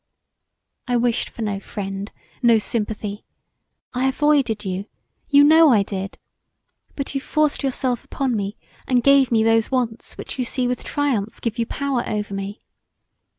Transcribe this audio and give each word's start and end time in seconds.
I 0.87 0.97
wished 0.97 1.29
for 1.29 1.43
no 1.43 1.59
friend, 1.59 2.11
no 2.41 2.55
sympathy[.] 2.57 3.23
I 3.93 4.07
avoided 4.07 4.65
you, 4.65 4.87
you 5.29 5.43
know 5.43 5.69
I 5.69 5.83
did, 5.83 6.17
but 6.95 7.13
you 7.13 7.21
forced 7.21 7.61
yourself 7.61 8.03
upon 8.03 8.35
me 8.35 8.57
and 8.87 9.03
gave 9.03 9.31
me 9.31 9.43
those 9.43 9.69
wants 9.69 10.17
which 10.17 10.39
you 10.39 10.43
see 10.43 10.67
with 10.67 10.83
triump[h] 10.83 11.39
give 11.41 11.59
you 11.59 11.67
power 11.67 12.03
over 12.09 12.33
me. 12.33 12.63